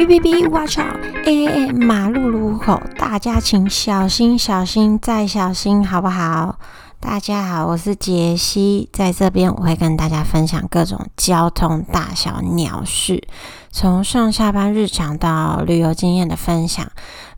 [0.00, 0.96] B B B Watch out！
[1.26, 6.58] 哎哎哎，马路路口，大家请小心小心再小心，好不好？
[6.98, 13.22] 大家好，我是杰西，在这边我会跟大家分享各种交通大小鸟事，
[13.70, 16.90] 从上下班日常到旅游经验的分享，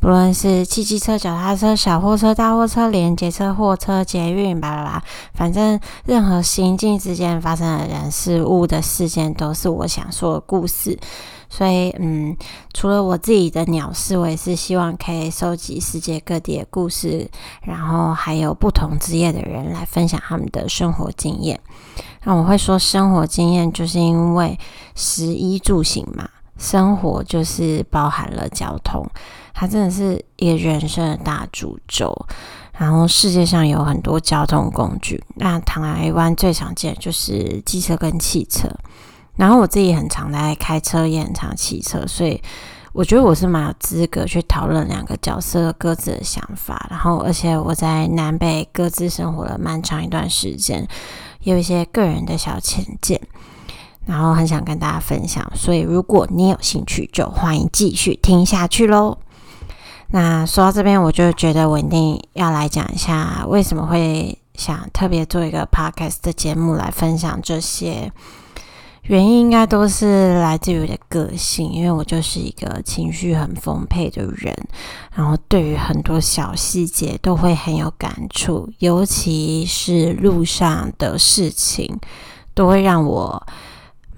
[0.00, 5.02] 不论是汽机车、脚踏车、小货车、大货车、连接车、货车、捷运，巴拉拉，
[5.34, 10.98] 反正任何行进之间发生的人事物的事件，都是我想说的故事。
[11.50, 12.36] 所以，嗯，
[12.72, 17.28] 除了我自己的鸟事，我也是希望可以收集世界各地的故事，
[17.62, 21.60] 然后还有不同职业的人来分享他们的生活经验。
[22.22, 24.56] 那我会说生活经验，就是因为
[24.94, 26.28] 食衣住行嘛，
[26.60, 29.04] 生活就是包含了交通，
[29.52, 32.14] 它真的是一个人生的大主轴。
[32.78, 38.68] 然后世界上有很多交通工具，那台湾最常见就是机车跟汽车。
[39.36, 42.40] 然后我自己很常在开车，也很常骑车，所以
[42.92, 46.86] 我觉得我是蛮有资格去讨论两个角色各自的想法。
[46.90, 50.86] 然后，而且我在南北各自生活了蛮长一段时间，
[51.40, 53.20] 有一些个人的小浅见，
[54.06, 55.44] 然后很想跟大家分享。
[55.54, 59.18] 所以，如果你有兴趣，就欢迎继续听下去喽。
[60.12, 68.12] 那说到这边，我就觉得我一定要来讲一下，为什么会想特别做一个 podcast 的节目来分享这些。
[69.04, 74.54] 原因应该都是来自于我的个性，因为我就是一个情绪很丰沛的人，
[75.14, 81.98] 然后对于很多小细节都会很有感触，尤其是路上的事情，
[82.54, 83.44] 都会让我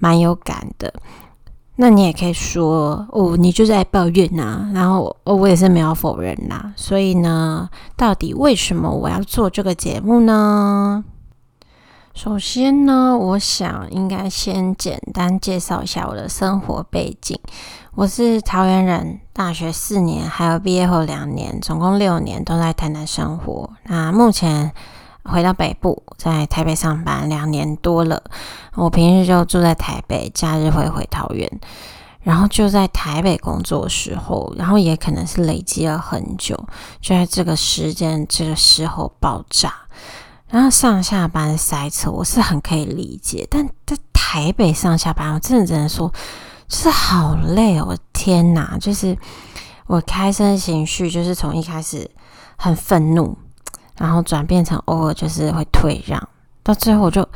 [0.03, 0.93] 蛮有感的。
[1.77, 6.73] 那你也可以说哦，你就在抱怨呐，然后哦，我也是没有否认呐。
[6.75, 11.05] 所以呢，到底为什么我要做这个节目呢？
[12.13, 17.39] 首先呢，我想应该先简单介绍一下我的生活背景。
[17.95, 23.69] 我是桃园人，大学四年，还有毕业后两年，总共六年都在台南生活。
[23.85, 24.71] 那目前
[25.23, 28.23] 回到北部，在台北上班两年多了。
[28.75, 31.49] 我平时就住在台北，假日会回桃园。
[32.21, 36.55] 然后就在台北工作的时候，然后也可能是累积了很久，
[37.01, 39.73] 就在这个时间、这个时候爆炸。
[40.47, 46.07] 然后上下班塞车，我是很可以理解，但在台北上下班，我真的只能说，
[46.67, 47.97] 就是好累哦！
[48.13, 49.17] 天哪，就是
[49.87, 52.09] 我开车情绪，就是从一开始
[52.55, 53.37] 很愤怒，
[53.97, 56.21] 然后转变成偶尔就是会退让，
[56.63, 57.27] 到最后我就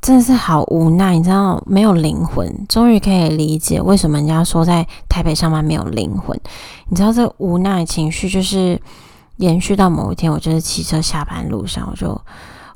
[0.00, 6.38] 真的是好无奈，你知道没有灵魂，终于可以理解为什么人家说在台北上班没有灵魂。
[6.88, 8.80] 你知道这无奈情绪就是
[9.36, 12.20] 延续到某一天，我就是骑车下班路上，我就。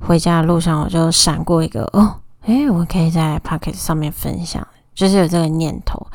[0.02, 2.14] 回家的路上，我就闪过一个哦，
[2.46, 6.06] 诶，我可以在 Pocket 上面分享，就是有这个念头。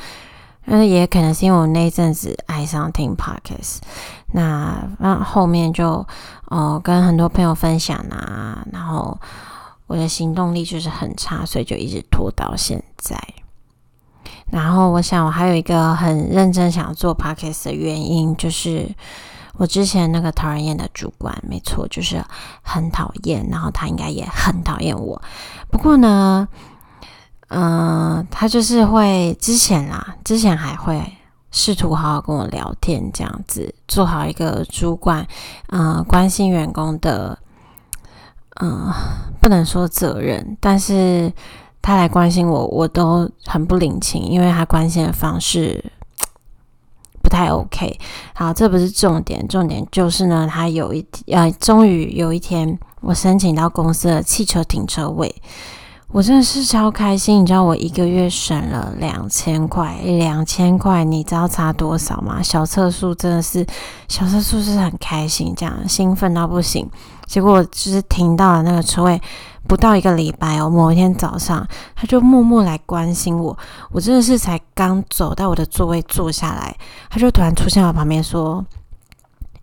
[0.65, 3.77] 那也可能是因为我那一阵子爱上听 Pocket，
[4.33, 6.05] 那那后面就
[6.47, 9.17] 哦跟很多朋友分享啊，然后
[9.87, 13.17] 我的行动力就是很差，所以就一直拖到现在。
[14.51, 18.93] 然后我想，我还有一个很认真想做 Pocket 的原因，就是。
[19.57, 22.21] 我之前那个讨人厌的主管，没错，就是
[22.61, 25.21] 很讨厌，然后他应该也很讨厌我。
[25.71, 26.45] 不过呢，
[27.57, 31.01] 嗯，他就是会之前啦，之前还会
[31.51, 35.25] 试图好好跟我聊天，这样子做好一个主管，
[35.69, 37.39] 嗯，关心员工的，
[38.61, 38.91] 嗯，
[39.39, 41.31] 不能说责任，但是
[41.81, 45.91] 他来关心我，我都很不领情，因为他关心的方式。
[47.23, 47.99] 不太 OK，
[48.35, 55.33] 好，这不是重点，重点就是呢，他有一呃，终于有一天，我申请到公司的汽车停车位，
[56.15, 57.41] 我真的是超开心。
[57.41, 62.41] 你知道我一个月省了两千块，两千块，你知道差多少吗？
[62.41, 63.67] 小测速真的是
[64.07, 66.89] 小测速是很开心，这样兴奋到不行。
[67.25, 69.21] 结果就是停到了那个车位。
[69.67, 73.57] 不到一个礼拜哦，某一天早上，他就默默来关心我。
[73.91, 76.77] 我真的是才刚走到我的座位坐下来，
[77.09, 78.63] 他就突然出现我旁边说：“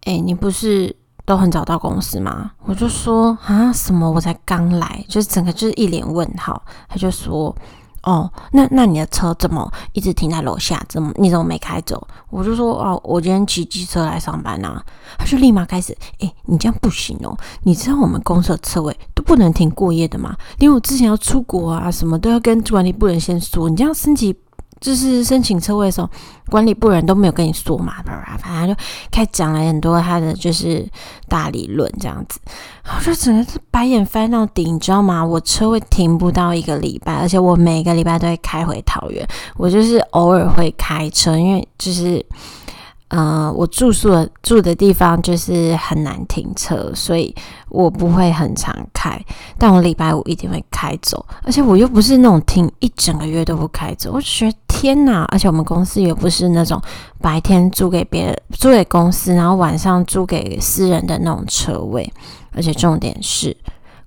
[0.04, 4.10] 哎，你不是都很早到公司吗？”我就说：“啊，什么？
[4.10, 7.54] 我才刚来，就是整个就是一脸问号。”他就说。
[8.04, 10.84] 哦，那那你的车怎么一直停在楼下？
[10.88, 12.04] 怎么你怎么没开走？
[12.30, 14.82] 我就说哦，我今天骑机车来上班呐。
[15.16, 17.38] 他就立马开始，哎，你这样不行哦。
[17.62, 20.36] 你知道我们公司的车位都不能停过夜的吗？
[20.58, 23.70] 连我之前要出国啊，什么都要跟管理部人先说。
[23.70, 24.36] 你这样升级
[24.82, 26.10] 就是申请车位的时候，
[26.50, 27.94] 管理部人都没有跟你说嘛，
[28.38, 30.86] 反正就开讲了很多他的就是
[31.28, 32.38] 大理论这样子，
[32.84, 35.24] 我就整个是白眼翻到底，你知道吗？
[35.24, 39.26] 我车位停不到一个礼拜，而且我每个礼拜都会开回桃园，
[39.56, 42.22] 我就是偶尔会开车，因为就是。
[43.14, 47.34] 呃，我住宿的住的地方就是很难停车，所以
[47.68, 49.22] 我不会很常开。
[49.58, 54.12] 但我礼拜五一定会开走，而且我又不是那种停一整个月都不开走。
[54.14, 55.22] 我觉得天哪！
[55.30, 56.82] 而且我们公司也不是那种
[57.20, 62.12] 白天租给别人、租给公司，然后晚上租给私人的那种车位。
[62.50, 63.56] 而且重点是。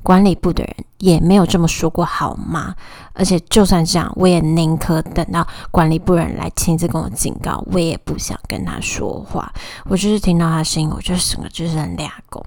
[0.04, 2.76] 管理部的人也没有这么说过，好吗？
[3.14, 9.52] 而且就算这样，我也宁可等到管理部人来亲自跟我警告，我也不想跟他说话。
[9.86, 12.46] 我就是听到他声音，我就整个就是很俩拱。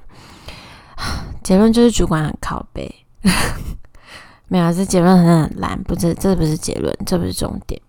[1.42, 2.94] 结论就是主管很靠背，
[4.46, 7.80] 没有，这结论很烂，不是，这不是结论，这不是重点。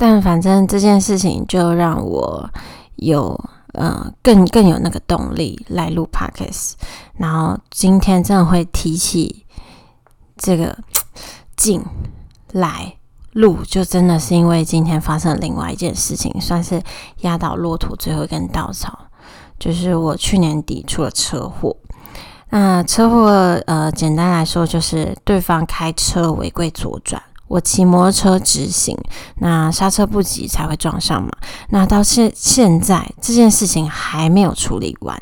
[0.00, 2.50] 但反正这件事情就让我
[2.96, 3.38] 有。
[3.74, 6.72] 嗯，更更有那个动力来录 podcast，
[7.18, 9.46] 然后今天真的会提起
[10.36, 10.76] 这个
[11.56, 11.80] 劲
[12.50, 12.96] 来
[13.32, 16.82] 录，就真的是因为今天发生另外一件事情，算是
[17.18, 19.06] 压倒骆驼最后一根稻草，
[19.56, 21.76] 就是我去年底出了车祸。
[22.48, 23.28] 那车祸
[23.66, 27.22] 呃，简单来说就是对方开车违规左转。
[27.50, 28.96] 我骑摩托车直行，
[29.38, 31.28] 那刹车不及才会撞上嘛。
[31.70, 35.20] 那到现现在这件事情还没有处理完，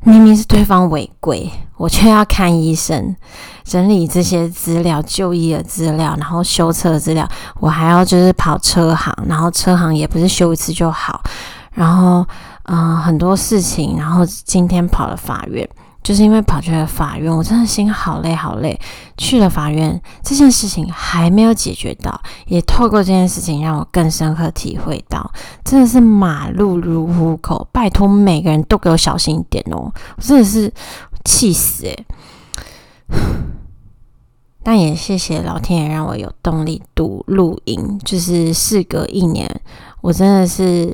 [0.00, 3.14] 明明是对方违规，我却要看医生，
[3.62, 7.28] 整理这些资料、就医的资料，然后修车的资料，
[7.60, 11.22] 我还要就是跑车行，然后车行也不是修一次就好，
[11.72, 12.26] 然后
[12.62, 15.68] 嗯很多事情，然后今天跑了法院。
[16.04, 18.78] 就是因为跑去了法院，我真的心好累好累。
[19.16, 25.32] 去了法院，这件事情还没有解决到，也透过这件事情让我更深刻体会到，
[25.64, 29.90] 真的是马路如虎口，拜托每个人都给我小心一点哦！
[30.16, 30.70] 我真的是
[31.24, 32.06] 气死诶。
[34.62, 39.48] 但也谢谢老天爷让我有动力读录音，就是事隔一年，
[40.00, 40.92] 我真的是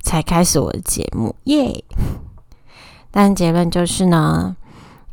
[0.00, 1.84] 才开始我的节目耶。
[3.18, 4.54] 但结论就是呢，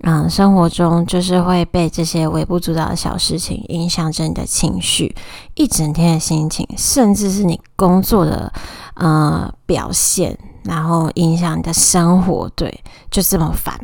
[0.02, 5.16] 嗯，生活中就是会被这些微不足道的小事情影响着你的情绪，
[5.56, 8.52] 一整天的心情，甚至是你工作的
[8.96, 13.80] 呃表现，然后影响你的生活，对，就这么烦。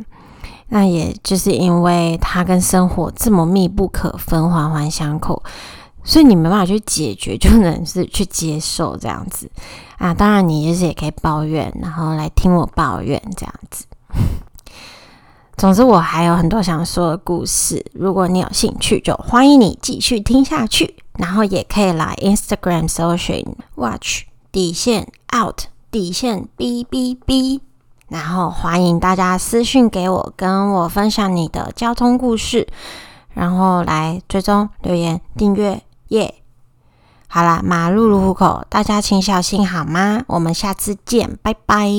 [0.68, 5.42] 那也就是因为它跟生活这么密不可分、环环相扣，
[6.04, 9.50] 所以你没办法去解决，就能是去接受这样子
[9.98, 10.14] 啊。
[10.14, 13.86] 当然，你就是也可以抱怨，然后来听我抱怨这样子。
[15.60, 17.86] 总之，我还有很多想说的故事。
[17.94, 20.96] 如果你有兴趣，就欢迎你继续听下去。
[21.18, 23.46] 然后也可以来 Instagram 搜寻
[23.76, 24.22] Watch
[24.54, 27.60] 底线 Out 底线 B B B。
[28.08, 32.66] 然后欢迎大家私讯给我，跟我分享你的交通故事。
[33.34, 36.36] 然后来追踪留言订阅耶。
[37.28, 40.24] 好啦，马路如虎口，大家请小心好吗？
[40.28, 41.92] 我们下次见，拜拜。